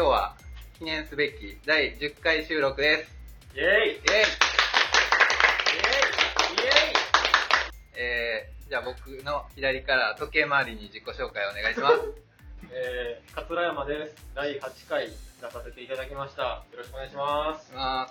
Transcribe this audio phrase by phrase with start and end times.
[0.00, 0.32] 今日は
[0.78, 3.14] 記念すべき第10回収録です。
[3.54, 3.92] イェイイェイイェイ
[6.56, 6.64] イェイイ
[7.98, 11.96] えー、じゃあ僕の左から時計回りに自己紹介お願いします。
[12.72, 14.26] えー、桂山です。
[14.34, 15.14] 第8回出
[15.50, 16.42] させていただきました。
[16.42, 17.70] よろしくお願いします。
[17.74, 18.10] ま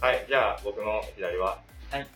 [0.00, 1.60] はい、じゃあ僕の左は？
[1.90, 2.08] はい。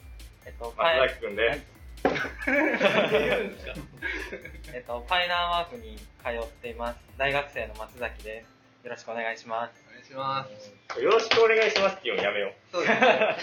[0.46, 1.76] えっと、松崎くんです。
[4.72, 6.04] えっと、ファイナーワークに通
[6.42, 7.05] っています。
[7.18, 8.84] 大学生の松崎です。
[8.84, 9.72] よろしくお願いします。
[9.88, 10.46] お願いしま
[10.92, 11.00] す。
[11.00, 13.36] よろしくお願いしますっていうのやめよそうですね。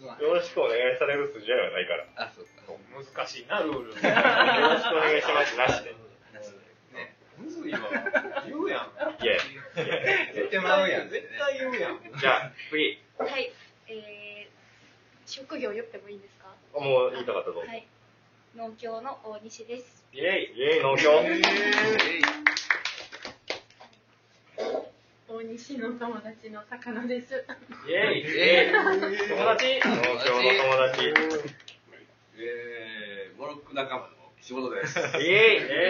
[0.00, 0.24] う。
[0.24, 2.08] よろしくお願いされる筋合いはないから。
[2.24, 2.72] あ、そうか。
[2.96, 3.92] 難しいな、ルール。
[3.92, 5.92] よろしくお願いしますなしで。
[6.96, 7.80] ね、むずいわ。
[8.48, 8.88] 言うやん。
[8.88, 9.38] いやい
[10.34, 11.10] 言ってまうやん。
[11.10, 12.00] 絶対言うやん。
[12.00, 12.18] や。
[12.18, 13.04] じゃあ、次。
[13.18, 13.52] はい、
[13.88, 16.48] えー、職業言ってもいいんですか？
[16.72, 17.60] もう言いたかったぞ。
[17.60, 17.86] はい。
[18.56, 20.06] 農協の大西です。
[20.14, 21.20] イェイイェイ農協。
[21.20, 21.42] イェイ
[25.40, 27.32] 大西の友達の高野です。
[27.32, 28.84] イェイイェイ友
[29.46, 31.14] 達農協の友達。
[32.36, 34.08] えー、モロック仲間の
[34.42, 34.98] 仕事です。
[34.98, 35.20] イェイイ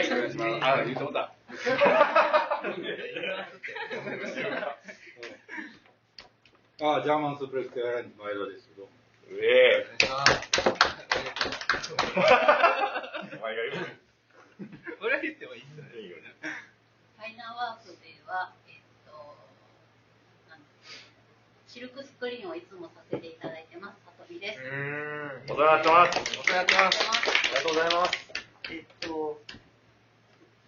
[0.06, 0.50] ェイお願いします。
[0.62, 1.34] あ、言ってた。
[6.86, 8.10] あ、ジャーマンスープレックスエアライで
[8.60, 8.84] すけど。
[8.84, 8.88] う
[9.42, 9.84] え
[13.34, 13.86] お前が言う。
[15.00, 15.98] これは言ってもいいっすね。
[15.98, 16.30] いいよね。
[17.20, 19.12] ファイナーワークでは、えっと、
[20.48, 20.64] なん
[21.72, 24.58] シルクスクリーンをいつもさせていただいてます、さとみです。
[24.58, 25.54] うーん。
[25.54, 26.18] お世話になってます。
[26.18, 26.98] お世話になってます。
[26.98, 27.14] あ
[27.46, 28.12] りがとうございます。
[28.74, 29.40] えっと、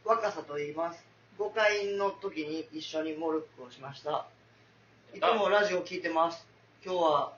[0.05, 1.05] 若さと言います。
[1.41, 4.29] 5回の時に一緒にモルックをしました。
[5.13, 6.47] いつもラジオ聞いてます。
[6.87, 7.33] 今日は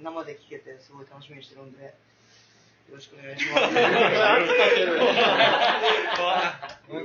[0.00, 1.92] 生で聞けてすごい楽しみにしてるんで、よ
[2.94, 3.64] ろしくお願いします。
[3.66, 3.84] 圧か
[4.74, 4.96] ける。
[4.96, 5.04] も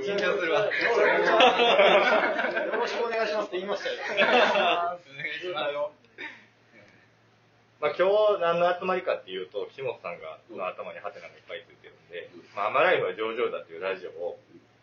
[0.00, 0.64] 緊張するわ。
[0.64, 0.70] よ
[2.72, 3.96] ろしくお願いしますって言いましたよ。
[4.14, 5.95] お願いします。
[7.80, 14.38] まあ、今日何の集まりかっていうと、岸本さんがの頭にハテナがいっぱいついてるんで、まあ、アマライフは上々だっていうラジオを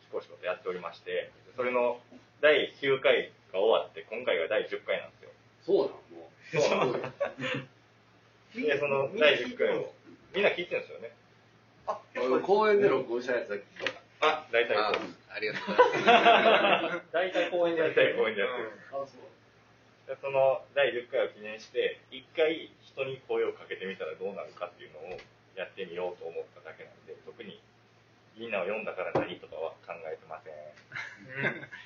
[0.06, 1.98] しこしことやっておりまして、それの
[2.42, 5.34] 第9回が終わって、今回が第10回なんですよ。
[5.66, 6.62] そうなのもう。
[6.62, 7.02] そうなんで
[8.53, 8.70] すよ。
[8.70, 9.09] で、その？
[9.18, 9.90] 第10回を、
[10.36, 11.09] みんな聞いてるんですよね。
[11.88, 13.64] あ、俺公園で録音したやつだけ？
[13.82, 14.28] 聞いた。
[14.28, 15.03] あ、大体あそう。
[15.34, 17.09] ありがとうございます。
[17.12, 18.14] 大体公園でやってる。
[18.14, 18.72] 大体公園でやってる。
[18.94, 19.33] あ、そう。
[20.08, 25.19] でその第10回を記念して、一回人に声をかけてみたらどうなるかっていうのを
[25.56, 27.62] やってみようと思っただけなんで、特に
[28.36, 30.53] みんなを読んだから何とかは考えてません。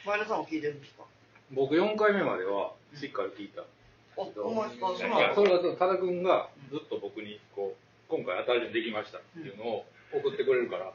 [0.05, 1.03] 前田さんも聞いてるんですか？
[1.53, 3.61] 僕4回目まではしっかり聞いた。
[3.61, 3.65] あ、
[4.17, 4.95] ほんまですか？
[5.35, 7.77] それは多田君がずっと僕にこう、
[8.09, 10.91] 今回新しいのできましたっていうのを送ってくれるから、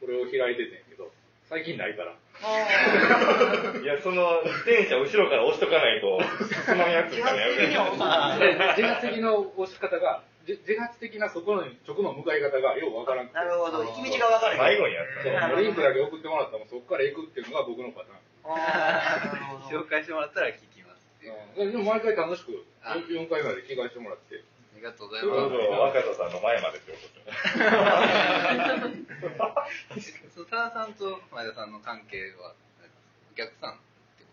[0.00, 1.12] それを開いててんけど、
[1.48, 2.14] 最近ないから。
[2.42, 6.18] あいや、その、自転車後ろから押しとかないと、
[6.66, 13.82] 進まんやつ自かね発的にはで自発的な押し方が、じ自発的なそこの直の向かい方がようわからんなるほど。
[13.82, 14.78] 行き道が分かれへん。
[14.78, 18.26] 迷子にやっそうリンクだけ送ってもらったらそこから行くっていうのが僕のパターン。
[19.66, 21.02] 紹介してもらったら聞きます
[21.58, 24.44] でも毎回楽しくあ4回まで聞かせてもらって。
[24.76, 25.32] ありがとうございた。
[25.32, 27.32] どうぞます。、若田さんの前までってこと
[30.36, 32.52] そう、田さんと前田さんの関係は、
[33.32, 33.76] お客さんっ
[34.20, 34.28] てこ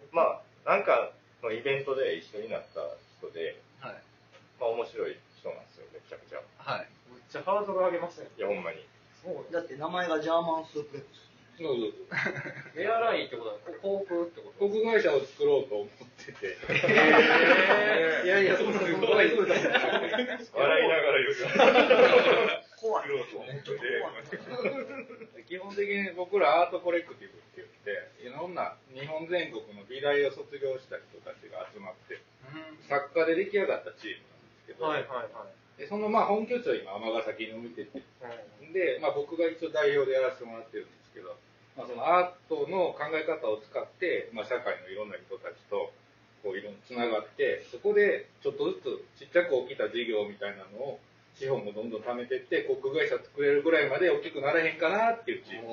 [0.00, 2.48] ですまあ、なんか、そのイベントで一緒に。
[2.48, 2.80] なった
[3.20, 4.00] 人で、はい。
[4.58, 6.40] まあ面白い人なんですよ、めちゃくちゃ。
[6.56, 6.88] はい。
[7.12, 8.28] めっちゃハードル上げますね。
[8.38, 8.86] いや、ほんまに。
[9.20, 11.25] そうだって名前がジャーマンスープレックス。
[11.56, 12.80] そうそうそう。
[12.80, 14.68] エアラインってことは、航空ってこと？
[14.68, 15.88] 航空会社を作ろうと思っ
[16.20, 16.56] てて。
[16.68, 21.36] へいやいや、そんですよ笑いながら言う
[22.76, 23.08] 怖い。
[23.08, 32.20] 作ろうと思って基本的に僕らアートコレクティブって言って、いろんな日本全国の美大を卒業した人たちが集まって、
[32.88, 35.80] 作家で出来上がったチームなんですけど、はいはいはい。
[35.80, 38.02] でそのまあ本拠地を今尼崎に置いてて、
[38.72, 40.95] で、まあ、僕が一応代表でやらせてもらってるんで
[41.76, 45.92] まあ、そのアートの考え方を使って、まあ、社会のいろんな人たちと
[46.42, 48.80] こういろんなつながってそこでちょっとず
[49.18, 50.98] つちっちゃく起きた事業みたいなのを
[51.36, 55.68] 資本もどんどん貯めてって航空会社作れるぐらいまで大きくならへんかなっていうチーム。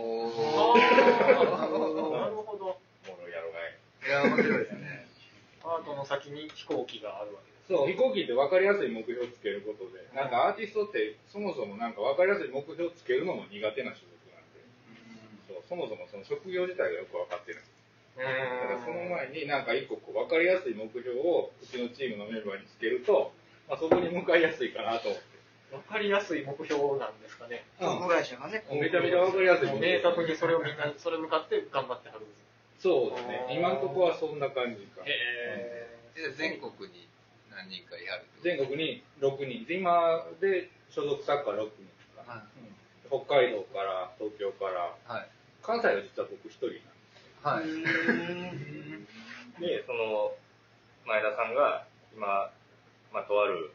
[2.20, 2.76] なるほど。
[3.08, 3.72] お もろいやろがい。
[4.04, 5.08] いや、面白いですね。
[5.64, 7.68] アートの先に飛行機があるわけです。
[7.72, 14.04] そう飛行機って分かりやすい目標をつけることでなんかアーティストってそもそもなんか分かりやすい目標をつけるのも苦手な仕
[15.74, 17.66] そもそもその職業自体がよく分かってない
[18.14, 23.34] だからその前になんか一個こう分かりやすい目標をうちのチームのメンバーにつけると、
[23.66, 25.34] まあ、そこに向かいやすいかなと思って。
[25.74, 27.66] わかりやすい目標なんですかね。
[27.82, 28.62] 航空会社がね。
[28.70, 29.98] めちゃめちゃ分かりやすい目標。
[29.98, 32.30] 明確にそれをみんな、それ向かって頑張ってはる。
[32.78, 33.58] そうですね。
[33.58, 35.02] 今のところはそんな感じか。
[35.02, 37.10] へで全国に
[37.50, 39.66] 何人かいはる全国に6人。
[39.66, 42.74] で今で所属サッカー6人かな、はいうん
[43.14, 45.30] 北海道から東京から、はい
[45.64, 46.68] 関西は実は僕一人
[47.48, 47.72] なんで。
[47.72, 47.88] すは
[49.60, 49.64] い。
[49.64, 50.36] で、その、
[51.08, 52.52] 前田さんが今、
[53.12, 53.72] まあ、とある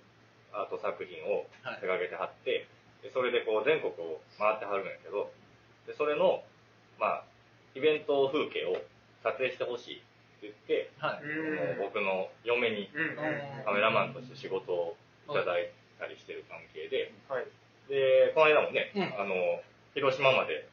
[0.52, 1.44] アート作品を
[1.81, 2.67] 手掛けてはって、
[3.02, 5.31] でそれでこう全国を回ってはるんやけど、
[5.87, 6.43] でそれの、
[6.99, 7.25] まあ、
[7.75, 8.76] イベント風景を
[9.23, 11.25] 撮影してほしいって言って、はい。
[11.25, 12.90] の僕の嫁に。
[13.64, 14.96] カメラマンとして仕事を
[15.29, 17.46] いただいたりしてる関係で、はい。
[17.88, 19.02] で、この間もね、うん。
[19.20, 19.35] あの、
[19.94, 20.67] 広島まで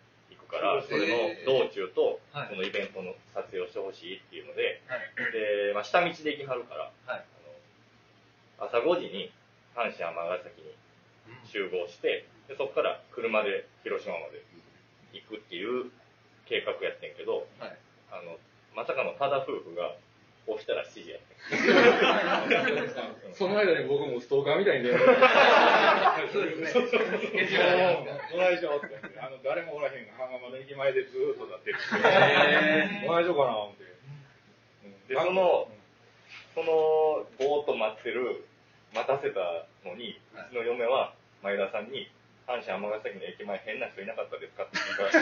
[0.55, 2.19] から、それの道中と、
[2.55, 5.31] のイベントの撮影をしてほしいっていうので、はい。
[5.35, 6.91] で、まあ、下道で行きはるから、
[8.57, 9.31] 朝5時に
[9.75, 10.71] 阪神尼崎に
[11.43, 14.43] 集合して、でそこから車で広島まで
[15.11, 15.91] 行くっていう
[16.47, 17.77] 計画やってんけど、はい。
[18.11, 18.37] あの、
[18.75, 19.95] まさかの多田夫婦が
[20.47, 21.17] 起きたら7時や。
[23.33, 24.99] その間に僕もストーカーみたいに電話
[26.31, 26.97] そうですねって。
[29.19, 31.77] あの、誰もおらへんが、浜松の駅前でずーっと立ってる。
[33.05, 33.83] どないしようかな、思って。
[33.83, 33.85] う
[34.87, 35.67] んで、その、
[36.53, 38.45] その、ぼーっと待ってる、
[38.93, 41.13] 待たせたのに、うちの嫁は
[41.43, 42.09] 前田さんに、
[42.47, 45.19] 阪神尼崎の駅前変な人いなかったですかって聞いたらしい。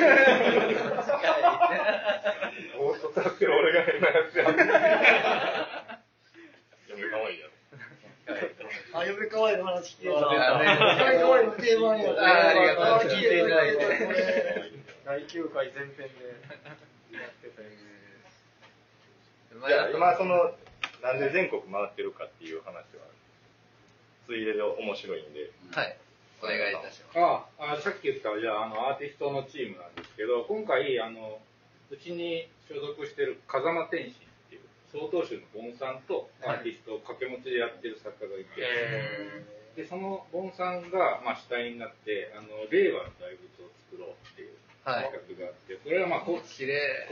[2.77, 4.43] ぼーっと立ってる俺が変なやつや。
[6.89, 7.53] 嫁かわいいやろ。
[8.99, 10.19] あ、嫁かわいいの話聞けた。
[10.19, 10.67] あね
[10.99, 13.79] 嫁かわいいの定番やあありがとうございます聞いていただいて。
[15.05, 17.75] 第9回前編でやってたよね。
[19.65, 20.51] じゃあ、今その、
[21.01, 22.83] なんで全国回ってるかっていう話は、
[24.27, 25.97] ついでで面白いんで、はい
[26.43, 27.19] お願いいたします。
[27.19, 31.39] ああ、さっき言った、じゃあ、あの、アーティストのチームなんですけど、今回、あの、
[31.89, 34.61] うちに所属してる風間天心っていう、
[34.91, 44.53] 曹洞宗のボンさんとアーティストを掛け持ちでやってる作家がいて、で、そのボンさんが、まあ、主体になって、あの、令和の大仏を作ろうっていう
[44.83, 45.07] はい。
[45.15, 46.35] 企画があって、それはまあ、コ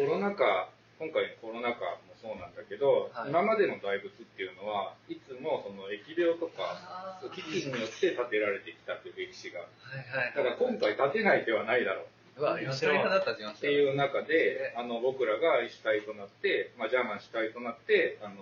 [0.04, 0.69] ロナ禍、
[1.00, 3.29] 今回のコロナ禍もそうなんだけど、はい。
[3.29, 9.59] 今までの大仏っていうのは、いつもその疫病とか、危機によって建てられてきたという歴史が。
[9.59, 12.06] はいはいだから今回建てない手はないだろ
[12.38, 12.41] う。
[12.41, 18.35] うわ一緒に肌立ちましったてよいう中で、あの僕らが主体となって、まあ、ジャーマン主体となって、あの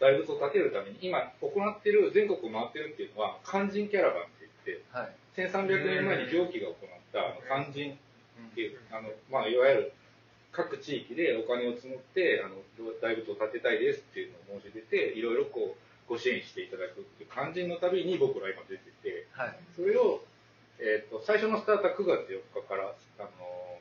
[0.00, 5.12] 大仏を建てるために、今行ってる、全国を回ってるっていうのは、肝心キャラバンって言って、はい。
[5.36, 6.76] 1300年前に行基が行っ
[7.12, 7.98] た肝心
[8.50, 9.92] っていう、あのまあ、いわゆる
[10.52, 12.56] 各地域でお金を募ってあの
[13.00, 19.58] 大仏を建てたいですっていうのを申し出ていろいろこうご支援していただくっていう肝心のたびに僕ら今出ててはい。
[19.76, 20.22] それを、
[20.78, 23.78] えー、と最初のスタートは9月4日からあの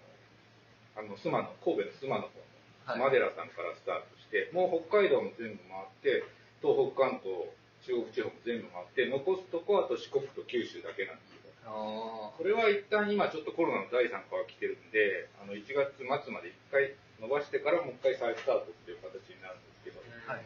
[0.97, 2.49] あの須磨の神戸の須磨の方の
[2.85, 2.99] はい。
[2.99, 6.25] マデラさんからスタートして、もう北海道も全部回って
[6.57, 7.53] 東北関東
[7.85, 20.43] 中国地方も全部回って残すとこはあと四国と九州だけなんですあこれは一旦今ちょっとコロナの第3波が来てるんで、あの1月末まで1回伸ばしてからもう1回再スタートっていう形になるんですけど、はい。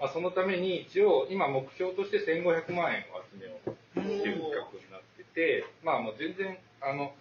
[0.00, 7.12] まあ、そのために一応今目標として1500万円を集めようっていう企画になってて、まあもう全然、あの、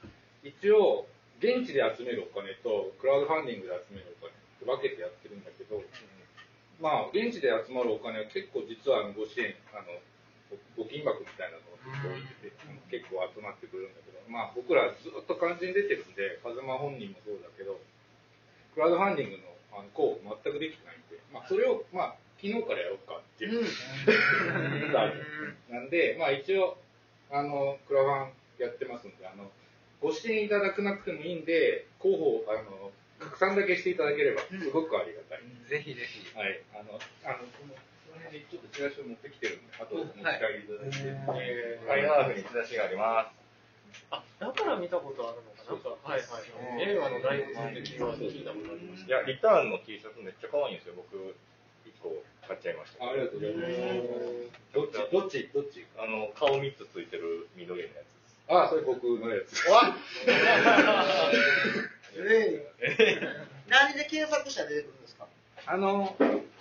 [0.43, 1.07] 一応
[1.39, 5.83] 現地で集めるお金とクラウドファンディングで集めるお金って分けてやってるんだけど、
[6.79, 9.91] まあ現地で集まるお金は結構実はご支援、あの、
[10.79, 11.74] 募金箱みたいなの
[12.89, 17.79] 結構集まってくるんだけど、まあ僕らずっと肝心出てるんで、風間本人もそうだけど、
[18.73, 19.43] クラウドファンディングの
[19.77, 25.11] あの候補全くできてないんで、まあそれを、まあ昨日からやろうかっていう、スター
[25.69, 26.77] トなんで、まあ一応、
[27.31, 29.49] あの、クラファンやってますんで、あの、
[30.01, 35.39] ご支援いただくなくてもいいんで、候補、あの、拡散だけしていただければ、すごくありがたい。
[35.69, 36.37] ぜひぜひ。
[36.37, 37.47] はい、あの、あの、
[38.31, 40.97] ちょっとチラシを持ってきてるんで、あとお持ち帰りいただいて、
[41.41, 43.45] えー、ファイナーフにチラシがあります。
[44.11, 45.71] あ、だから見たことあるのかな。
[45.71, 46.83] なんか、はいはい。
[46.83, 50.95] 映画の聞いたことありましいや、リターンの T シャツめっちゃ可愛いんですよ。
[50.97, 53.05] 僕、1個買っちゃいました。
[53.05, 53.71] あありがとうございます。
[54.75, 55.85] どっち、どっち、どっち？
[55.97, 58.35] あの、顔3つついてる緑のやつです。
[58.49, 59.63] あ、それ僕のやつ。
[63.67, 65.27] 何で検索したら出てくるんですか？
[65.65, 66.15] あの、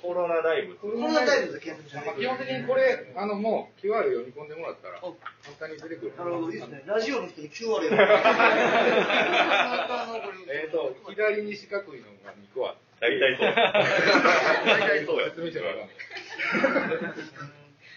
[0.05, 0.77] コロナ大仏。
[0.77, 5.15] コロナタイムで検索したらまあ、出てくる基本的にこれ、あの、もう QR 読み込んでもらったら、簡
[5.57, 6.17] 単に出てくる。
[6.21, 6.83] なるほど、いいですね。
[6.85, 7.99] ラジオの人に QR やる。
[10.53, 13.51] えっと、左に四角いのが2個あって、大体そう。
[13.57, 13.73] 大
[14.81, 15.31] 体そうや。
[15.31, 15.89] 説明してもらわ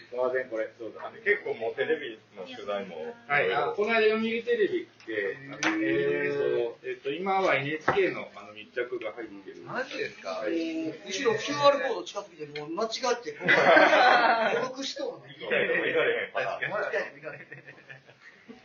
[0.10, 0.72] すいません、これ。
[0.80, 1.12] そうだ。
[1.24, 2.96] 結構もうテレビの取材も。
[3.28, 5.38] はい、あこの間読売テレビ来て、
[5.84, 9.62] えーと、えっと、今は NHK のあの密着が入ってる。
[9.68, 10.44] マジですか？
[10.48, 13.48] 後ろ QR コード近づけて、もう間違って、こう、
[14.64, 15.36] 孤独しとるね。
[15.40, 16.72] 行きたいとこ行かれへんパターン。
[16.72, 17.48] 間違えて行かれへん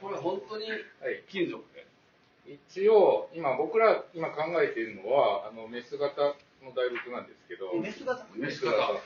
[0.00, 0.66] これ本当に？
[1.28, 1.87] 金属で。
[2.46, 6.22] 一応、今僕ら今考えているのは、あの、メス型
[6.62, 8.25] の大仏なんですけど、メス型？
[8.34, 9.02] メス型そう。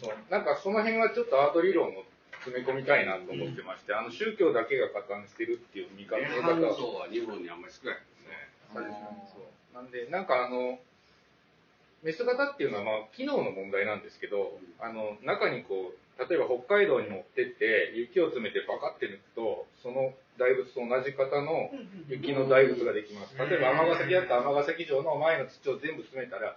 [0.00, 0.16] そう。
[0.30, 2.04] なんかその辺はちょっとアート理論を
[2.40, 6.66] 詰め込みたいなと思ってまして、あの宗教だけが加担してるっていう見方涅槃像
[6.96, 8.48] は日本にあんまり少ないですね。
[8.72, 10.80] そうそうなんで、なんかあの、
[12.02, 21.72] メス型っていうのはまあ機能の問題なんですけど、あの、中にこう、例えば北海道に持ってって雪を詰めてバカって抜くと、その大仏と同じ型の
[22.08, 23.36] 雪の大仏ができます。
[23.36, 26.56] 例えば尼崎だったら尼崎城の前の土を全部詰めたら、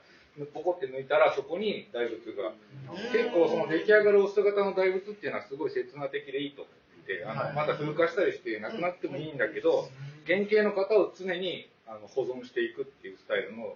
[0.53, 2.51] ポコって抜いたらそこに大仏が。
[3.11, 6.63] 結構その出来上がるオス型の大仏っていうのはすごい刹那的でいいと。
[6.63, 9.89] 思ってて、あのまた風化したりしてなくなってもいいんだけど、
[10.25, 13.75] 原型の型を常にあの保存していくっていうスタイルの、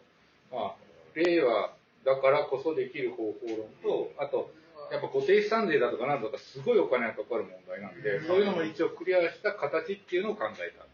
[0.52, 0.76] まあ、
[1.16, 1.74] 令和
[2.06, 4.50] だからこそできる方法論と、あと、
[4.92, 10.88] やっぱ固定資産税だとかなんとかすごいお金がかかる問題なんで、そういうのも一応クリアした形っていうのを考えた。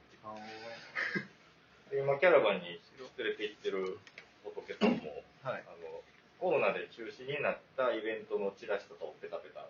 [1.92, 2.82] で 今、キャラバンに
[3.18, 4.00] 連れて行ってる
[4.44, 5.64] 仏さんも、はい。
[5.68, 6.02] あの
[6.40, 9.68] コロナで中止になったイベントのチラシとかをペタペタ、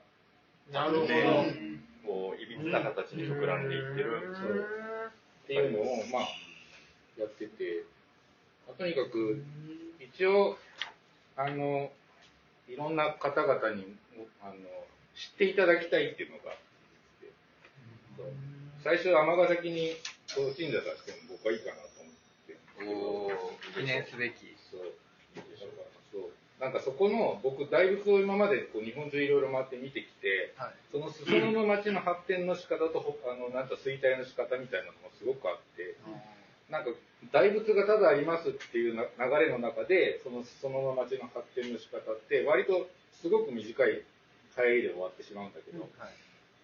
[0.71, 1.13] なるほど。
[2.05, 4.35] こう、いびつな形に膨らんでいってる。
[5.43, 6.27] っていうのを、まあ、
[7.19, 7.83] やってて、
[8.65, 9.43] まあとにかく、
[9.99, 10.57] 一応、
[11.35, 11.91] あの、
[12.67, 13.95] いろんな方々に、
[14.41, 14.53] あの、
[15.15, 16.55] 知っていただきたいっていうのが
[18.83, 19.95] 最初、尼崎に、
[20.35, 22.03] こう、鎮座させても僕はいいかなと
[22.83, 23.33] 思っ
[23.73, 23.79] て。
[23.79, 24.52] 記念すべき。
[26.63, 30.73] なんかそこの、僕、大仏を今までこう日本中いろいろ回って見てきて、はい。
[30.93, 35.99] その裾野の町の発展の仕方と、ほあの、なんか衰退の仕方みたいなのもすごくあって、
[36.71, 36.91] なんか、
[37.35, 43.99] 大仏がただありますっていうな流れの中で、その裾野の町の発展の仕方って、割とすごく短い
[44.55, 45.83] 帰りで終わってしまうんだけど、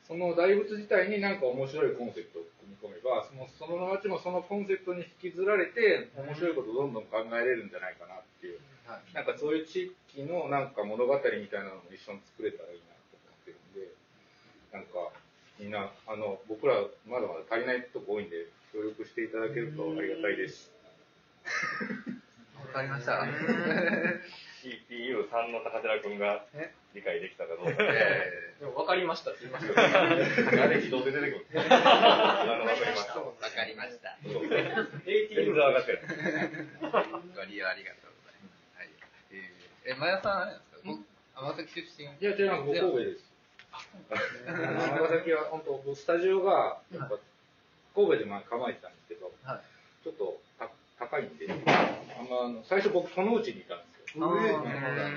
[0.07, 8.59] その大仏自体になんか面白いコンセプトを組み込めば、そのその町もそのコンセプトに引きずられて、面白いことをどんどん考えれるんじゃないかなっていう、
[9.13, 13.93] なんかそういう地域のなんか物語みたいなのも一緒に作れたらいいなと思ってるんで、
[14.71, 15.11] なんか
[15.59, 20.71] みんな、あの、僕らまだまだ足りないとこ多いんで、協力していただけるとありがたいです。
[22.55, 23.25] わかりました。
[24.61, 26.45] CPU3 の高寺君が
[26.93, 27.71] 理解できたかどうか。
[27.79, 33.13] えでも分かりましたって言いましたよあれ自動で出てくるんですあの、わかりました。
[33.13, 34.17] ーわかりました。
[34.23, 34.47] そう
[35.03, 35.99] 全然上がってる。
[37.35, 38.08] ご利用ありがとう。
[39.89, 40.77] え前田さん、あれなんですか？
[40.85, 40.99] 僕、
[41.35, 42.05] 尼崎出身。
[42.05, 43.25] いや、違います、僕神戸です。
[44.49, 47.17] 尼 崎は本当、僕スタジオが、やっぱ
[47.95, 50.03] 神戸でまあ構えてたんですけど、はい。
[50.03, 50.69] ちょっとた
[50.99, 54.25] 高いんで、あんま最初僕、そのうちにいたんですよ。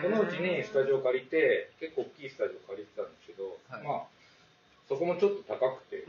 [0.03, 3.83] そのうちにスタジオ借りて、結構大きいスタジオ借りてたんですけど、はい。
[3.83, 4.03] まあ、
[4.89, 6.05] そこもちょっと高くて、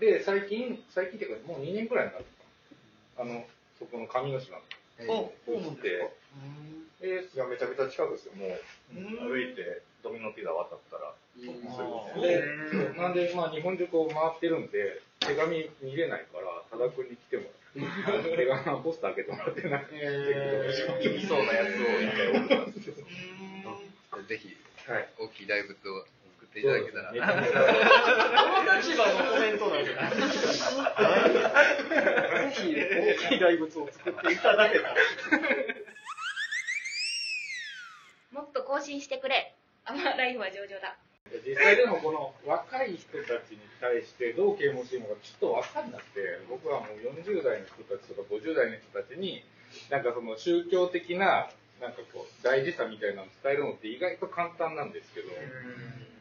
[0.00, 2.22] で、最近、最近っていうか、もう2年くらいになっ
[3.16, 3.30] たかな。
[3.32, 3.46] あの、
[3.78, 4.62] そこの上之島の。
[4.98, 5.12] えー。
[5.12, 5.56] お、そう
[7.02, 7.34] なんですか。
[7.34, 8.32] えいや、めちゃくちゃ近くですよ。
[8.38, 11.82] もう、歩いてドミノピザ渡ったら、で、そ
[12.78, 17.44] うなんで、まあ、日本中こう回ってるんで、手紙見れないから、多田君に来ても
[17.76, 22.94] らって、 手紙のポスター開けてもらって、なんか、いきそうなやつを一回送ったんですよ。
[24.28, 24.56] ぜひ、
[24.86, 25.08] はい。
[25.18, 26.04] 大きい大仏を
[26.38, 27.12] 作っていただけたら。
[27.12, 27.60] めちゃめちゃ
[28.42, 30.82] どの立場のコメントなんですか
[32.38, 34.94] ぜひ大きい大仏を作っていただけたら。
[38.92, 39.54] もっと更新してくれ。
[39.86, 40.96] アマライフは上々だ。
[41.48, 46.20] 実際でもこの若い人たちに対してどう啓蒙していいのかちょっと分かんなくて、
[46.50, 49.42] 僕はもう40代の人たちとか50代の人たちに、
[49.88, 51.48] なんかその宗教的な、
[51.80, 55.32] なんかこう、大事さみたいなのを伝えるのって意外と簡単なんですけど、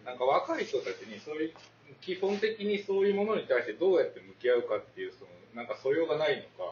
[0.08, 1.54] なんか若い人たちにそういう、
[2.00, 6.72] 基本的にそういうものに対してどうやって向き合うかっていう、その、なんか素養がないのか、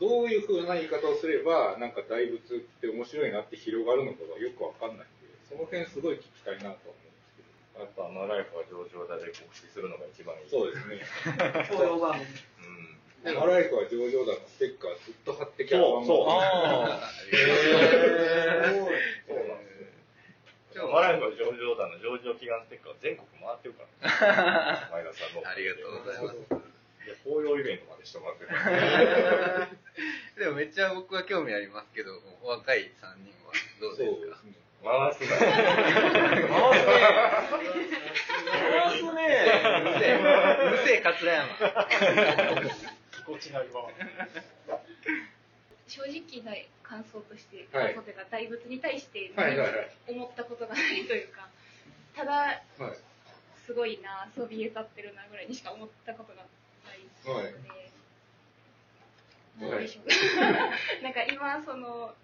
[0.00, 7.44] どういう風な言い方をすれば、なんか大仏って面白いなって広がるのかがよくわかんないんで、その辺すごい聞きたいなと思うんですけ
[7.76, 7.84] ど。
[7.84, 10.48] やっぱ、マライフは上々だで告知するのが一番いい。
[10.48, 11.04] そうですね。
[11.68, 12.24] 教養番組。
[13.28, 13.36] うん。
[13.36, 16.48] マライフは上々だのステッカーずっと貼ってきゃそうそうあそ
[16.80, 17.00] うなん
[19.68, 19.76] で
[20.72, 20.88] すよ。
[20.88, 24.88] マライフは上々だの上場祈願ステッカー全国回ってるから。
[24.96, 25.46] 前田さんの。
[25.46, 26.69] ありがとうございます。
[27.24, 28.46] 紅葉イベントまでしてもらって。
[30.40, 32.12] でもめっちゃ僕は興味ありますけど、
[32.42, 34.36] 若い3人はどうですか？
[34.40, 34.54] すね。
[34.82, 35.20] 回す。
[35.28, 35.28] 回
[38.98, 39.20] すね。
[40.72, 41.46] うせえ、桂山。
[43.12, 43.52] 気持ち。
[45.88, 49.30] 正直な感想として、感想というか、大仏に対して
[50.08, 51.48] 思ったことがないというか、
[52.16, 52.62] ただ、
[53.66, 56.42] すごいな、そびえ立ってるなぐらいにしか思ったことが
[57.26, 57.54] はい。
[59.60, 61.02] なんでしょう。
[61.02, 62.14] なんか今、その、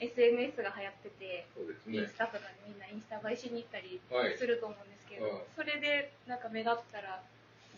[0.00, 1.46] SNS が流行ってて、
[1.86, 1.98] ね。
[1.98, 2.14] インス。
[2.16, 5.42] タとかでみんなインスタ映えしに行ったりはいすると思うんですけど、はい。
[5.56, 7.22] それでなんか目立ったら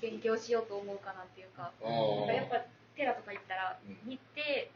[0.03, 3.99] 勉強しようと思うかなっていうか、なんかやっぱ寺とか行ったらうん。
[4.09, 4.71] 見て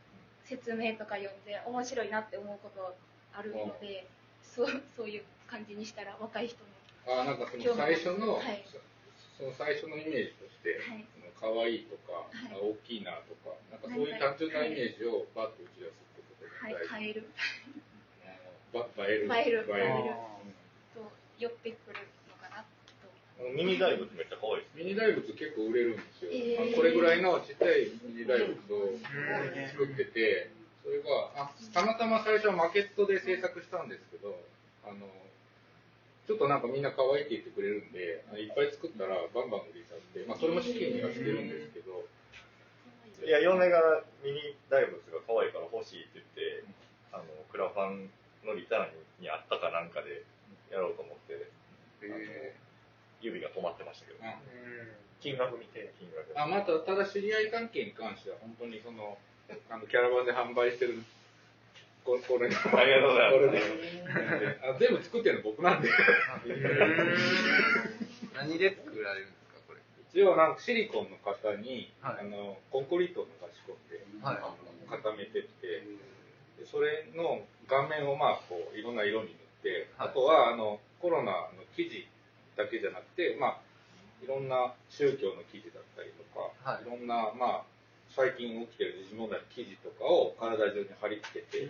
[0.45, 2.95] 説明とか読んで面白いなって思うこと
[3.35, 4.07] あるので、
[4.43, 6.71] そうそういう感じにしたら若い人も
[7.21, 8.65] あなんかその最初の、はい
[9.43, 11.03] その最初のイメージとして、はい。
[11.35, 12.55] 可愛いとか、はい。
[12.55, 16.79] 大きいなとか、なんかそういう単純なイメージをバッと打ち出すってことはい。
[16.79, 16.95] が大事。
[16.95, 17.27] 変える。
[18.71, 19.27] ば映える。
[19.35, 19.67] 映える。
[19.67, 20.15] 映える。
[20.15, 20.39] あ
[20.95, 21.11] と
[21.43, 23.51] 寄ってくるのかなと。
[23.51, 26.31] ミニ大仏めっちゃ可愛いですーミニ大仏結構売れるんですよ。
[26.31, 26.73] えー。
[26.73, 28.95] あこれぐらいのちっちゃいミニ大仏を
[29.75, 30.51] 作ってて、
[30.87, 34.39] それが、あ、たまたま最初はマケットで制作したんですけど、
[34.87, 35.11] あの、
[36.27, 42.07] ちょっとなんかみんな可愛いって言ってくれるんで、いっぱい作ったらバンバン売れちゃって、まあそれも資金にはしてるんですけど、
[43.23, 46.65] いや、嫁がミニ大仏が可愛いから欲しいって言って、
[47.13, 48.11] あの、クラファン
[48.47, 50.23] のリターンにあったかなんかで
[50.71, 51.51] やろうと思って、
[53.23, 54.19] 指が止まってましたけど、
[55.23, 55.95] 金額見て。
[55.99, 59.19] 金額あまた、ただ知り合い関係に関しては、本当にその、
[59.71, 60.99] あのキャラバンで販売してる、
[62.05, 63.47] こ これの、ありがとうございます。
[63.47, 64.61] これで。
[64.63, 65.89] あ全部作ってるの僕なんで。
[68.35, 69.81] 何で作られるんですか、これ？
[70.13, 72.17] 一応、なんかシリコンの型に、はい。
[72.21, 74.91] あのコンクリートを流し込んで、はい。
[74.91, 75.67] 固めてって、
[76.59, 80.09] でそれの顔面をまあこういろんな色に塗って、はい。
[80.09, 82.07] あとはあのコロナの記事
[82.57, 83.61] だけじゃなくて、まあ、
[84.23, 86.83] いろんな宗教の記事だったりとか、はい。
[86.83, 87.65] い、ろんな、まあ、
[88.15, 91.65] 最近起きてる時事問題の記事とかを体中に貼り付けて、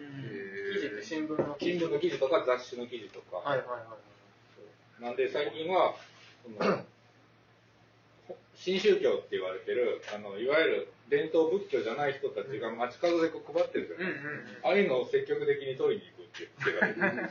[0.74, 3.96] 記事って新聞の新聞の記事とか雑誌の記事とか、はいはいは
[5.00, 5.02] い。
[5.02, 5.94] なんで最近は、
[6.42, 6.83] その
[8.55, 14.24] 新宗教って言われてる、あの、いわゆる伝統仏教じゃない人たちが街角でこう配ってるじゃないです
[14.62, 14.68] か。
[14.68, 17.29] ああいうのを積極的に取りに行くっていう手が出てる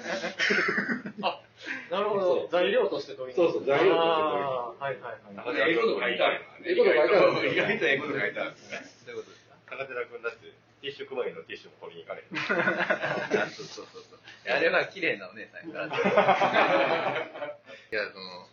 [1.89, 2.47] なるほど。
[2.51, 5.71] 材料として取りそうそう材料として取りはいはいはい。
[5.71, 8.81] 英語とか書いてある英語とか書いてある意外と英語とか書いてあるんですね。
[9.05, 10.39] どういうことですか高寺君だって、
[10.81, 13.41] ティッシュ配りのティッシュも取りに行かれへん。
[13.41, 14.19] あ そうそうそうそう。
[14.49, 17.57] あれは綺麗なお姉さんやから。
[17.91, 18.47] いや、その、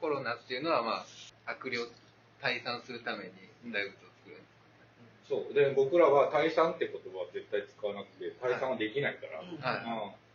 [0.00, 1.04] コロナっていうのは、ま
[1.46, 1.78] あ、悪霊
[2.40, 3.32] 退散するために
[3.66, 4.07] 大仏を作るんです
[5.28, 5.54] そう。
[5.54, 9.38] で、僕らは退散って言葉は絶対使わなくて、退散はできないから。
[9.38, 10.28] はうん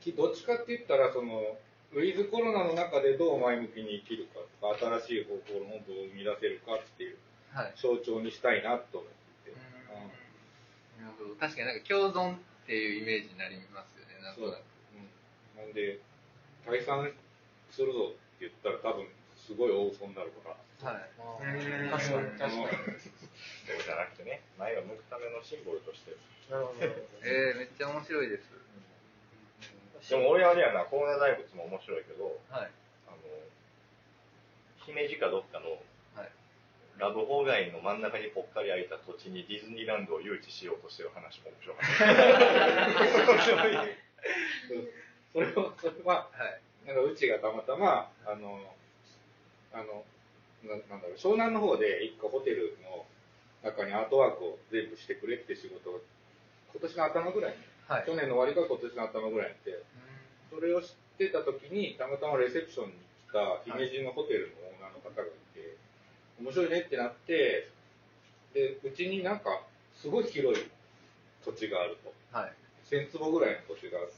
[0.00, 1.58] きどっちかって言ったら、その、
[1.92, 7.18] ウィズコロナの中でどう前向きに生きるかとか、新しい方法論をどう生み出せるかっていう
[7.52, 7.74] はい。
[7.76, 9.10] 象徴にしたいなと思っ
[9.44, 9.56] てて。
[11.02, 11.34] なるほど。
[11.34, 14.62] 確かになんか共存っていうイメージになりますよね、なんとなく。
[14.94, 15.98] うんなんで、
[16.64, 17.12] 退散
[17.70, 20.56] するぞって言ったら多分、すごい大嘘になるから。
[20.82, 21.10] はい。
[21.90, 22.56] 確かに確かに。
[22.56, 26.16] そうじゃなくてね、前を向くためのシンボルとして。
[26.50, 26.86] なるほど。
[27.22, 28.50] えー、めっちゃ面白いです。
[30.10, 32.70] でも俺あれやな、コロナ大仏も面白いけど、はい。
[33.06, 33.16] あの、
[34.86, 35.70] 姫路かどっかの、
[36.16, 36.30] はい
[37.00, 42.04] ラブホ街の真ん中にぽっかり空いた土地にディズニーランドを誘致しようとしてる話も面白かった。
[45.32, 46.60] それは、それは、はい。
[46.86, 48.60] なんかうちがたまたま、あの、
[49.72, 50.04] あの、
[50.64, 53.06] ななんだろう、湘南の方で一個ホテルの
[53.62, 56.00] 中にアートワークを全部してくれって仕事を、
[56.72, 58.06] 今年の頭ぐらいに、はい。
[58.06, 59.84] 去年の終わりか今年の頭ぐらいにやって、
[60.50, 62.92] それを知ってた時に、たまたまレセプションに
[63.28, 65.76] 来た姫路のホテルのオーナーの方がいて、
[66.40, 67.68] 面白いねってなって、
[68.54, 69.62] で、うちになんか、
[69.94, 70.64] すごい広い
[71.44, 72.12] 土地があると。
[72.36, 72.52] はい。
[72.90, 74.12] 1000坪ぐらいの土地がある。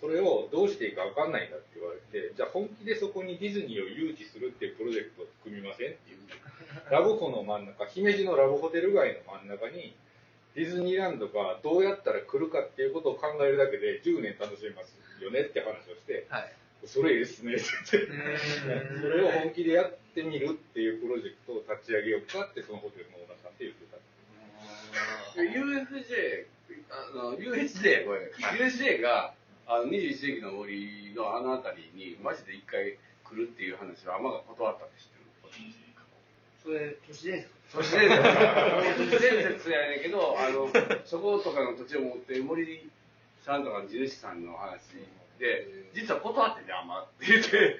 [0.00, 6.18] それをどうしていいか分かんないんだって言われて、じゃあ本気でそこにディズニーを誘致するっていうプロジェクトを組みませんっていう。
[6.90, 9.94] ラブホの真ん中、姫路のラブホテル街の真ん中に、
[10.54, 16.52] ディズニーランドがどうやったら来るかっていうことを考えるだけで10年楽しめますよねって話をして、はい。
[16.86, 23.98] それいいですねって言って、それを本気でやってみるっていうプロジェクトを立ち上げようかってそのホテルのオーナーさんって言ってた。
[25.42, 26.46] UFJ、
[26.90, 29.34] あの、UHJ、これ、USJ が、
[29.68, 35.24] あの、21世紀の森のあの辺りに、マジで一回来るっていう話は、天が断ったって知ってる
[36.62, 38.22] それ、都市伝説都市伝説。
[38.24, 40.68] 都市伝説やねんけど、あの、
[41.04, 42.88] そことかの土地を持ってる森
[43.44, 44.80] さんとかの地主さんの話
[45.38, 47.76] で、実は断ってね、天って言って、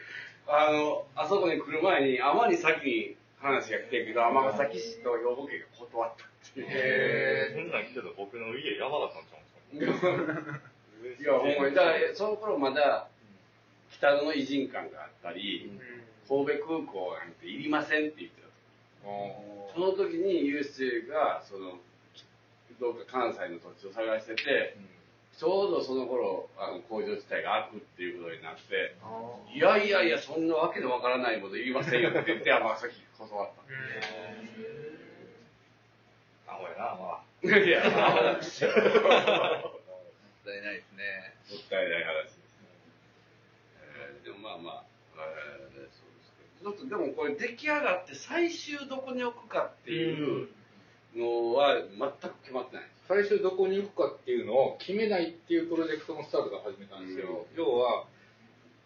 [0.46, 6.66] あの、あそこに来る前に、天に先に話が来てんけど、尼崎市と兵庫県が断ったっていう。
[6.68, 9.38] へーそんなん来てたら僕の家やばかったんちゃ
[9.72, 10.00] うんです
[10.52, 10.60] か？
[11.20, 13.08] いや、ほんまに、だから、その頃まだ、
[13.90, 15.70] 北野の偉人館があったり、
[16.28, 18.48] 神戸空港なんていりませんって言ってた。
[19.74, 21.78] その時に USJ が、その、
[22.80, 24.76] どうか関西の土地を探してて、
[25.38, 28.94] ちょうどその頃、あの工場自体が開くっていうことになって、
[29.54, 33.50] いやいやいや、そんなわけのわからないこと言いませんよって言って、 尼崎断っ
[36.46, 36.52] た。
[36.52, 37.58] アホやな、まあ。
[37.58, 38.70] いや、アホですよ。
[38.70, 38.74] も
[40.48, 41.36] ったいないですね。
[41.52, 42.72] もったいない話ですね。
[43.84, 44.84] えーでもまあまあ、
[45.20, 50.48] えーそうですけど、ちょっとでもこれ出来上がって最終どこに置くかっていう
[51.16, 52.86] のは全く決まってない。
[53.08, 57.46] 最初どこに行くかっていうのを決めないっていうプロジェクトのスタートが始めたんですよ。
[57.56, 58.04] 要は、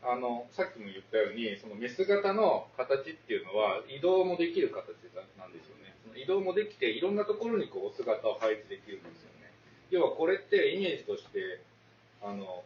[0.03, 4.94] あの、さっきも言ったように、そのメス型の形っていうのは移動もできる形
[5.38, 5.94] なんですよね。
[6.07, 9.32] その移動もできて、いろんなところにこう姿を配置できるんですよね。
[9.92, 11.61] 要はこれってイメージとして、
[12.22, 12.64] あの、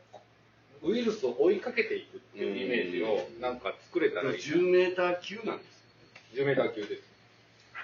[0.82, 4.38] ウイルスを追いかけていくっていうイメージをなんか作れたらいいな。
[4.38, 5.76] 10メーター級なんです
[6.38, 7.02] 10メーター級です。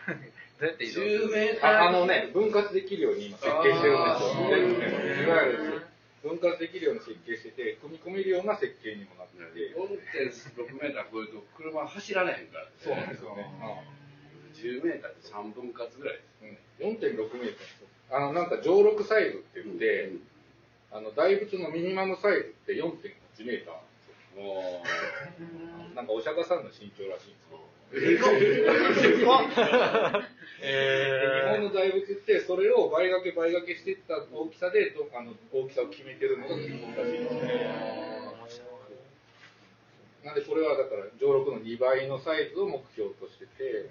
[0.63, 5.27] どうやって移動す10るメーターああのね、分割できるように今設計してるんですよ。
[5.27, 5.83] いわゆる
[6.23, 13.51] 分割できるように設計してて、組み込めるような設計にもなってて、4.6メーター超えると車走られへんから、そうなんですよね。
[14.55, 16.85] 10メーターって3分割ぐらいです。
[16.85, 17.82] うん、4.6メーター。
[18.13, 20.13] あの、なんか上録サイズって言って、
[20.93, 24.45] あの、大仏のミニマムサイズって4.8メーターなんですよ。
[25.97, 27.59] なんかお釈迦さんの身長らしいんですよ。
[27.93, 28.19] 日
[31.57, 37.69] 本の大仏ってそれを倍掛け倍掛けしていった大きさでどあの大きさを決めてるのが基本らしいですね。
[40.25, 43.91] なんでこれはだから上録の2倍のサイズを目標としてて、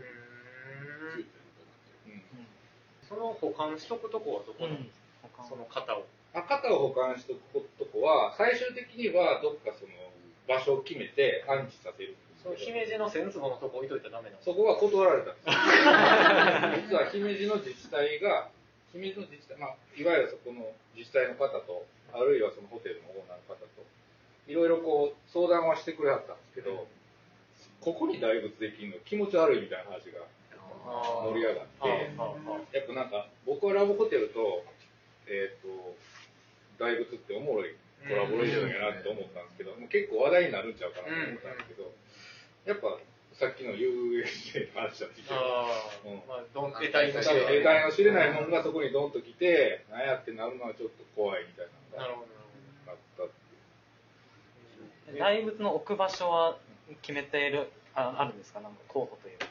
[3.12, 4.96] その保管しとくとこはどこなんです
[5.36, 6.08] か、その型を。
[6.32, 9.92] あ型を保管しておくとこは最終的にはどっかその
[10.48, 14.46] 場所を決めて安置させるその姫路の千坪のとこ置いといたらダメなんです。
[14.48, 15.52] そこは断られたんです。
[15.52, 15.52] よ
[16.88, 18.48] 実は姫路の自治体が
[18.96, 23.68] 姫路の自治体、まあ、いわゆるそこの自治体の方とあるいはそのホテルのオーナーの方と
[24.48, 26.88] いろいろこう相談はしてくれはったんですけど、
[27.82, 30.26] ここに大仏できるの気持ち悪いみたいな話が
[30.86, 31.66] 盛り上がっ
[32.72, 34.64] て、やっぱなんか僕はラブホテルと,、
[35.28, 35.96] えー、と
[36.78, 37.76] 大仏っておもろい
[38.08, 41.94] コラボレーションやなって思ったんですけど、もう結構話題になるんちゃうかなと思ったんですけど、
[42.66, 42.98] やっぱ
[43.34, 46.22] さっきの USJ の話だってあーうん。
[46.28, 56.58] まあどん得体の知れない得体の知れないもんがそこにドンと来て、なんやってなるのはちょっと怖いみたいなのがなるほどあったって大仏の置く場所は
[57.02, 58.62] 決めている、ああるんですか？
[58.62, 59.46] なんか候補というか。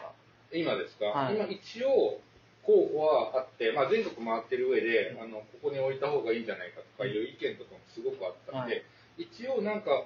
[0.52, 1.36] 今ですか、はい。
[1.36, 2.20] 今一応
[2.62, 8.84] 候補はあって、まあ、全国回ってる上で、あのここに置いた方がいいんじゃないかとかいう意見とかもすごくあったんで、はい。
[9.18, 10.04] 一応なんか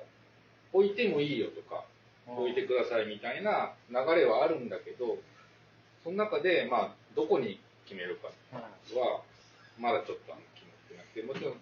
[0.73, 1.85] 置いてもいいよとか
[2.27, 5.19] 置いてくださいみたいな流れはあるんだけど
[6.03, 8.29] その中で、まあ、どこに決めるか
[8.59, 9.21] は
[9.79, 11.55] まだちょっと決まってなくてもちろん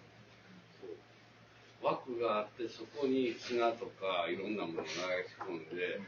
[1.83, 5.99] 枠があって、そこに砂とかいろんなものを流し込んで、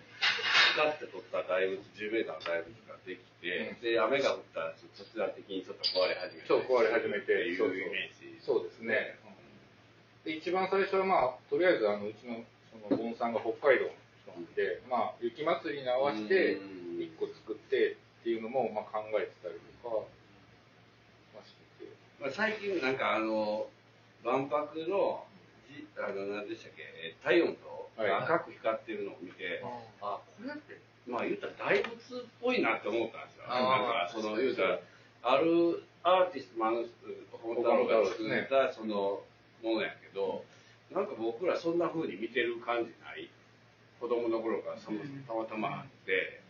[0.74, 6.48] 使って取った大仏、10メーターの大仏ができて、で、雨が降ったら突然的にちょっと壊れ始めて。
[6.48, 8.40] そう壊れ始めていうイメージ。
[8.40, 9.20] そうですね。
[10.26, 12.42] で一番最初はまあとりあえずあのうちの
[12.74, 13.94] そのボンさんが北海道の
[14.42, 16.58] 人で、まあ雪祭りに合わせて
[16.98, 20.02] 一個作ってっていうのもまあ考えてたりとか、
[21.38, 21.94] まあ、してて。
[22.20, 23.68] まあ、最近なんかあの、
[24.26, 25.24] 万博の、
[25.76, 28.12] じあの、何でしたっけ、えー太陽とはい。
[28.12, 29.64] 赤く光ってるのを見て、
[30.02, 33.48] あ、これって、まあ言ったら大仏っぽいなって思ったんですよ。
[33.48, 34.80] なんか、その、言うたら、
[35.24, 36.80] あるアーティスト、まあ、あの、
[37.32, 39.24] 岡本太郎が作った、その、
[39.64, 40.44] ものやけど、
[40.92, 43.30] なんか僕らそんな風に見てる感じない。
[44.00, 46.42] 子供の頃からそのたまたまあって、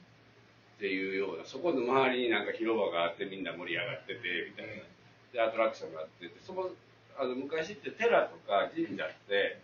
[0.75, 4.83] っていうような、そこの周りになんか広場があってみんな盛り上がってて、みたいな。
[5.31, 6.71] で、アトラクションがあってて、その、
[7.17, 9.59] あの、昔って寺とか神社って、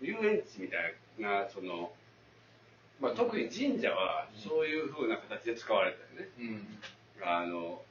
[0.00, 1.92] 遊園地みたいな、その、
[3.00, 6.32] まあ、特に神社はそういう風な形で使われたよね。
[7.22, 7.82] あの、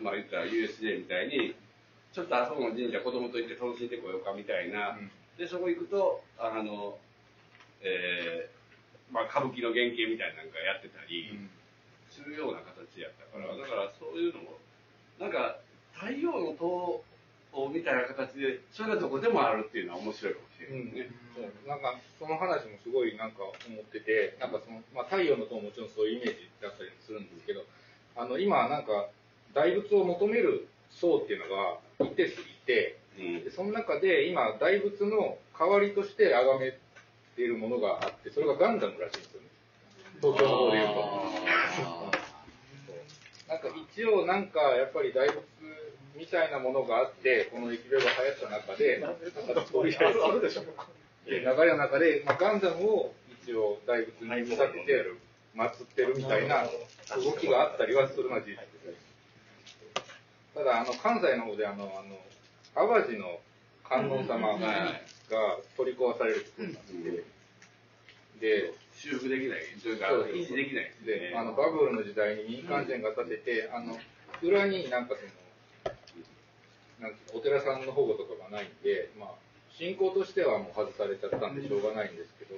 [0.00, 1.54] まあ言ったら USJ みたいに、
[2.12, 4.98] ちょっとあそこの神社子供と行って楽しんでこようかみたいな、
[5.36, 6.98] で、そこ行くと、あの、
[7.82, 8.58] えー
[9.12, 11.32] まあ歌舞伎の原型みたいなのがやってたり、
[12.10, 14.58] するような形やったから、だからそういうのも、
[15.18, 15.56] なんか
[15.94, 17.02] 太陽の塔
[17.52, 21.10] をみたいな形で、それがどこでもあるっていうのは面白いかもしれないね。
[21.34, 27.64] そうなんかその話もすごいなんか思ってて、なんかその、まあ、太陽の塔ももちろんそういうイメージだったりするんですけど、
[28.16, 29.08] あの今なんか
[29.54, 31.78] 大仏を求める層っていうのが
[32.10, 36.72] 一定数いて、でその中で今大仏の代わりとして崇め
[37.36, 39.48] ているものがあって、それがガンダムらしいんですよね。
[40.20, 40.98] 東京の方で言うと。
[43.48, 45.38] なんか一応なんかやっぱり大仏
[46.18, 50.64] みたいなものがあって、この疫病が流行った中で、なんかとりあえずあるでしょ
[51.26, 55.04] 流れの中で、まあ、ガンダムを一応大仏に見立てて
[55.54, 58.62] 祀ってるみたいな動きがあったりはするのは事実で
[58.96, 59.08] す。
[60.54, 62.18] ただ、あの、関西の方であの、あの、
[62.74, 63.38] 淡路の
[63.84, 64.92] 観音様が
[65.76, 67.24] 取り壊されることになって、
[68.40, 71.30] で、修復できない、それか維持できないですね。
[71.30, 73.98] で、あの、バブルの時代に民間人が建てて、あの、
[74.42, 75.30] 裏になんかその、
[77.00, 79.28] なんていうのお寺さんの保護とかがないんで、まあ、
[79.70, 82.54] 信仰としてはもう外されちゃったんでしょうがないんですけど、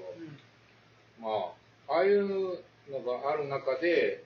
[1.21, 1.53] ま
[1.89, 4.25] あ、ああいうのがある中で、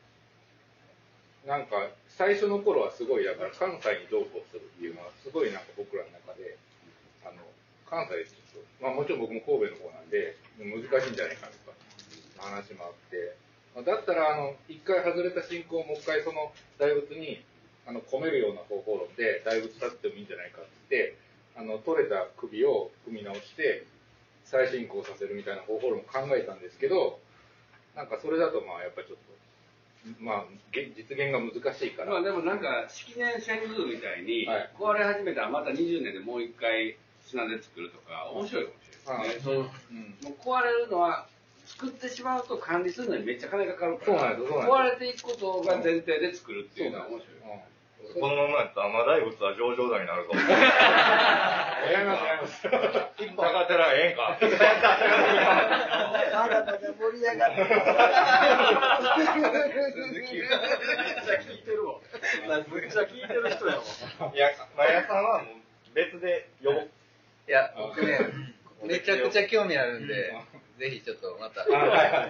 [1.46, 1.76] なんか、
[2.08, 6.56] 最初の頃はすごい、だから関西にどうこうするっていうのは、すごいなんか僕らの中で、
[7.20, 7.42] あの、
[7.84, 11.76] 関西でちょっと、まあもちろん僕も神戸の方なんで、難しいんじゃないかとか、
[12.38, 13.36] 話もあって、
[13.74, 17.44] まあだったら、あの、一回外れた信仰をもう一回その大仏に、
[17.86, 21.16] あの、込めるような方法論で大仏立ってもいいんじゃないかって言って、
[21.56, 23.84] あの、取れた首を組み直して、
[24.44, 27.20] 再進行させるみたいな方法論も考えたんですけど、
[27.96, 32.12] なんかそれだとまあやっぱりちょっと、まあ、げ実現が難しいから。
[32.12, 34.46] まあでもなんか、式年遷宮みたいに、
[34.78, 39.52] 壊れ始めたらまた20年でもう一回砂で作るとか、面白いかもしれないですね。
[39.52, 39.68] そうもう
[40.40, 41.26] 壊れるのは、
[41.66, 47.33] 作ってしまうと管理するのにめっちゃ金かかるから、壊れていくことが前提で作るっていうのは面白い。
[48.20, 50.30] このままやったら、甘大仏は上々だになるぞ。
[50.34, 52.66] やります、やります。
[53.18, 54.38] 一歩上がったらええんか。
[56.34, 57.62] あなたが盛り上がって
[61.42, 61.98] 聞いてるわ。
[62.70, 63.82] めっちゃ聞いてる人やわ。
[64.32, 65.54] いや、マヤさんはもう
[65.94, 66.88] 別で呼ぼう。
[67.48, 68.18] いや、僕ね、
[68.84, 70.34] めちゃくちゃ興味あるんで、
[70.78, 71.64] ぜひちょっとまた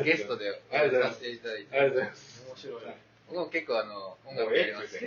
[0.03, 1.79] ゲストでありがとうございさせていただいて。
[1.79, 2.45] ありがとうございます。
[2.49, 2.83] 面白い。
[3.29, 5.05] 僕も結構あの、音楽やりますし。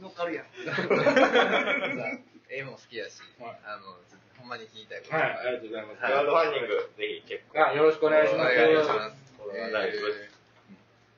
[0.00, 0.46] 乗っかるやん。
[2.50, 3.96] 絵も好きやし、あの、
[4.38, 6.00] ほんまに聞きたいことはい、ありがとうございます。
[6.00, 7.66] クラウドファンディング、ぜひチェック。
[7.68, 8.52] あ、よろしくお願いします。
[8.52, 9.16] お願いします。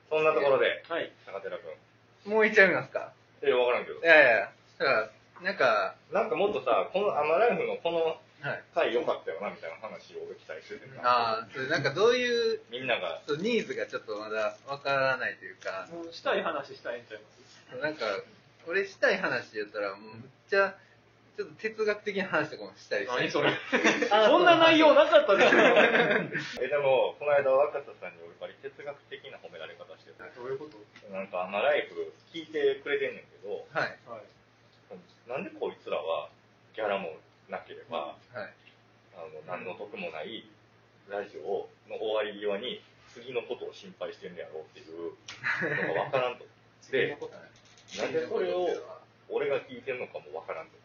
[0.09, 1.11] そんなところで、はい。
[1.25, 2.33] 高寺君。
[2.33, 3.11] もういっちゃいますか？
[3.41, 4.03] え、わからんけどい。
[4.03, 5.09] やいや、だから、
[5.41, 8.63] なんか、なんかもっとさ、このアマライフのこのはい。
[8.75, 11.01] 回良かったよな、みたいな話を俺期待しててさ。
[11.01, 17.81] ああ、それなんかどういう、みんなが、そうニーズがちょっとまだわからないというか、もうしたい話したいんちゃいます？
[17.81, 18.05] なんか、
[18.67, 20.75] 俺したい話やったら、もうめっちゃ、
[21.39, 23.15] ちょっと哲学的な話とかもしたりして。
[23.15, 23.55] 何それ？
[24.11, 25.57] そんな内容なかったでしょ
[26.61, 30.77] え、でも、この間若狭さんに俺バリ哲学的な褒められ方してて、どういうこと？
[31.15, 33.97] なんかアマライフ聞いてくれてんねんけど、はい。
[34.03, 34.27] はい。
[35.31, 36.27] なんでこいつらは
[36.75, 37.15] ギャラも
[37.49, 38.53] なければ、はい。
[39.15, 40.45] あの、何の得もない
[41.09, 42.81] ラジオの終わり際に、
[43.13, 45.13] 次のことを心配してんねやろうっていう
[45.87, 46.45] のがわからんと。
[46.91, 47.17] で、
[47.97, 48.67] なんでそれを
[49.29, 50.83] 俺が聞いてんのかもわからんと。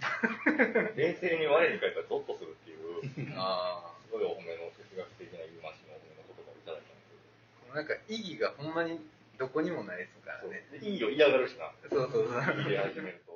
[0.96, 7.74] 冷静に我に返ったらゾッとするっていう、あすごいお褒めの哲学的な言い回しのお褒めの言葉をいただいたんですあ。
[7.76, 9.00] なんか意義がほんまに
[9.38, 10.64] どこにもないですからね。
[10.72, 11.72] けど、いいよ、嫌がるしな。
[11.88, 12.40] そうそうそう。
[12.40, 13.29] 聞いて始めると。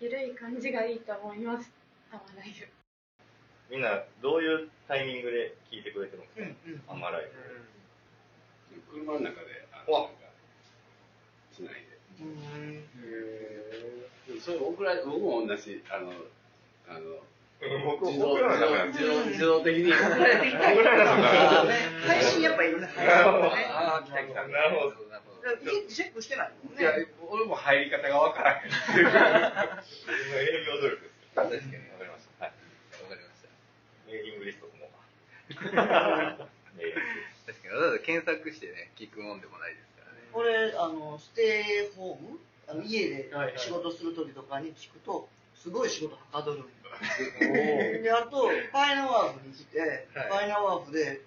[0.00, 1.70] ゆるい感じがいいと思います。
[2.10, 2.66] アマライフ。
[3.70, 7.30] みんな、どういうタイミングで聞いてくれてるんですか、アマライフ。
[8.90, 10.20] 車の中で、あのなんか、
[11.52, 12.00] つないで。
[14.40, 16.14] それ僕ら、僕も同じ、あの、
[16.88, 17.20] あの、
[17.60, 21.74] 僕自動僕らの中で自動自動的に僕らの中で
[22.08, 22.88] 配信やっぱいるね。
[22.96, 24.48] ああ、来た来た。
[24.48, 24.96] なるほど。
[25.64, 28.70] 家チェックしてないもんいやね。、俺も入り方がわからへん。
[28.70, 28.72] 営
[30.66, 31.14] 業努力です。
[31.34, 31.60] 確かに。
[31.60, 32.44] わかりました。
[32.44, 32.52] はい。
[33.04, 33.48] わかりました。
[34.08, 34.72] メーリングリストも
[35.50, 40.18] 確かに、わざわざ検索してね、聞くもんでもないですからね。
[40.32, 42.38] 俺、あの、ステイホーム？
[42.68, 45.28] あの家で仕事する時とかに聞くと、
[45.60, 46.66] すごい仕事はかどるんよ
[48.02, 51.20] で、あと、パイナワーフに来て、パイナワーフで、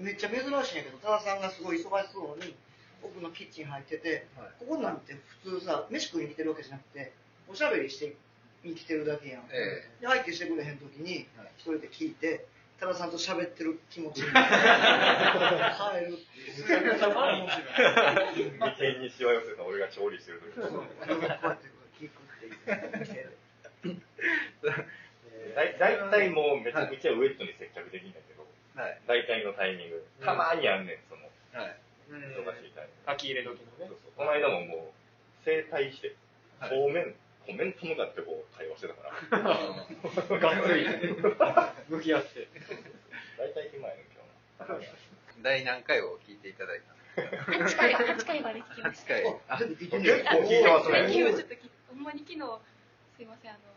[0.00, 2.56] めっちゃ珍しいんやけど、多田さんがすごい忙しそうに、
[3.02, 4.26] 奥のキッチン入ってて、
[4.58, 7.12] ここなんて普通さ、飯食いに来てるわけじゃなくて、
[7.48, 8.16] おしゃべりして
[8.64, 9.42] に来てるだけやん。
[9.52, 11.26] えで、相手してくれへん時に、
[11.58, 12.46] 一人で聞いて、
[12.80, 16.18] 多田さんと喋ってる気持ちに入る。
[18.32, 18.58] っていう。
[18.58, 20.68] 眉間にしわ寄せた俺が調理してる時。
[20.68, 21.68] こうやって
[22.00, 22.46] 聞くって
[23.12, 23.32] いう。
[25.54, 29.00] だい大体もうめちゃくちゃウェットに接客できんだけど、はい。
[29.06, 31.76] 大体のタイミング、たまにあんねん、その、はい。
[32.10, 33.12] うん忙しいタイミング。
[33.12, 33.88] 書き入れ時のねそう。
[33.88, 36.14] そうこの間ももう、整体して、
[36.60, 37.14] はい正面、
[37.46, 40.38] コメント向かってこう、会話してたから。
[40.38, 40.88] がっつり
[41.88, 42.48] 向き合って。
[43.36, 44.06] 大体暇やねん、
[44.58, 44.88] 今日な。
[45.42, 49.40] 第何回を聞いていただいたんです8回、8回まで聞きまかし ?8 回。
[49.48, 50.92] あ、結構聞いてますた。
[50.92, 50.98] ね。
[51.00, 52.38] 昨日ちょほんまに昨日、
[53.16, 53.73] すいません、あの、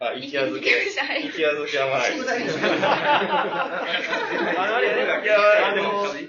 [0.00, 0.70] あ、一夜漬け。
[0.90, 2.12] 一夜漬け甘い。
[2.12, 2.68] 宿題ですあ
[4.80, 6.26] れ、いやあの、誘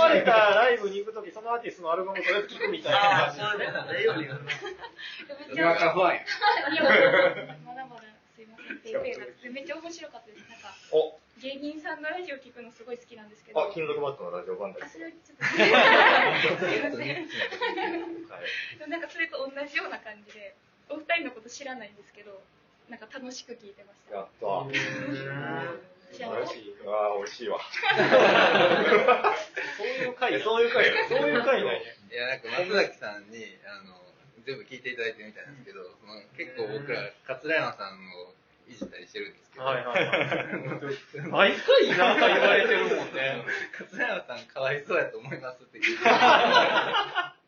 [0.00, 2.98] われたライブに行くとき、そのアーティストのアルバムをとりあえず聞くみたいな。
[2.98, 3.44] ああ、そう。
[4.02, 4.34] ようにや。
[7.64, 8.02] まだまだ
[8.34, 10.50] すいません、ペイペイがめっちゃ面白かったです。
[10.50, 14.90] なんか、お、芸人さんのラジオ聞くのすごい好きなんですけど、あ、金属バットのラジオ版だあ、よ。
[14.90, 15.70] それちょっと、すい
[16.82, 16.98] ませ
[18.90, 18.90] ん。
[18.90, 20.56] なんかそれと同じような感じで、
[20.90, 22.42] お二人のこと知らないんですけど、
[22.88, 24.16] なんか楽しく聞いてました。
[24.16, 24.46] やった。
[24.46, 24.74] あ嬉
[26.52, 26.74] しい。
[26.86, 27.58] ああ、美味しいわ。
[29.76, 31.80] そういう回えそういう回やそういう回なんや。
[31.80, 31.82] い
[32.14, 33.98] や、なんか松崎さんに、あの、
[34.46, 38.34] 全部聞いていただいてるみたいなんですけど、その結構僕ら、桂山さんを
[38.68, 41.26] いじったりしてるんですけど、はいはいはい。
[41.28, 43.44] 毎回なんか言われてるもんね。
[43.78, 46.04] 桂山さんかわいそうやと思いますって言って、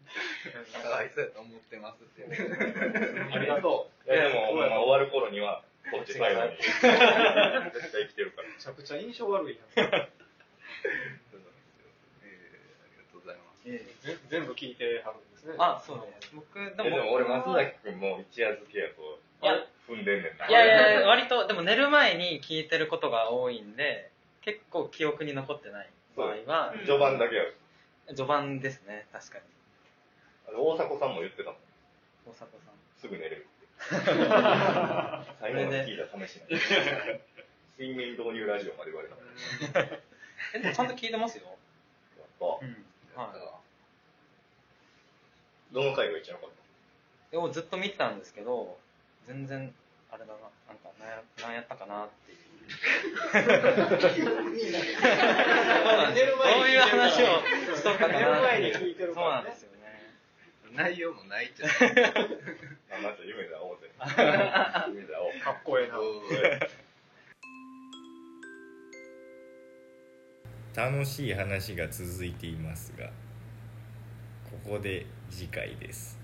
[0.83, 3.35] かわいそうやと思ってますって言って。
[3.35, 6.57] ありがといや、でも、まあ、終わる頃には、こっち最後に。
[6.57, 8.49] 絶対生きてるから。
[8.49, 8.51] う。
[8.53, 9.83] めちゃくちゃ印象悪い な。
[9.83, 10.01] えーあり
[12.99, 13.69] がとうございます。
[14.07, 15.55] ぜ全部聞いてはるんですね。
[15.59, 16.35] あ、そうです。
[16.35, 20.49] 僕、ででも、も、俺、松崎くんも一夜漬けやと、いや踏んでんねんな。
[20.49, 20.65] いや
[20.99, 24.11] いや、割と、でも寝る前に聞いてることが多いんで、
[24.43, 27.55] 結構記憶に残ってない場合は、序盤だけやる。
[28.09, 29.45] 序盤ですね、確かに。
[30.55, 31.61] 大迫さんも言ってたもん。
[32.27, 32.49] 大迫さん。
[33.01, 33.47] すぐ寝れるって。
[35.41, 36.49] 最後まで聞いた試しない。
[37.79, 39.17] 睡眠導入ラジオまで言われた
[40.55, 41.57] え、でもちゃんと聞いてますよ。
[42.39, 42.87] ぱうん。
[43.15, 43.61] は
[45.73, 46.57] どの回が一番良かっい。
[47.33, 48.79] でもずっと見てたんですけど、
[49.27, 49.75] 全然、
[50.11, 52.39] あれだな、なんか、なんやなんやったかなっていう。
[53.33, 53.47] そうな
[56.11, 56.37] んですよ。
[56.39, 57.27] そういう話を
[57.77, 59.66] しとったかな寝る前に聞いてるそうからねなんですよね。
[60.77, 61.69] 内容もないじゃん。
[61.71, 63.91] たあ、まず夢で会お うぜ。
[64.89, 65.41] 夢で会おう。
[65.43, 65.97] かっこええな。
[70.91, 76.16] 楽しい話が続いていますがここで次回です